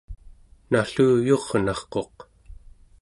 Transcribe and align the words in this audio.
nalluyurnarquq 0.71 2.17